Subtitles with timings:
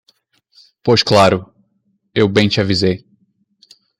[0.83, 1.45] pois claro,
[2.15, 3.05] eu bem te avisei.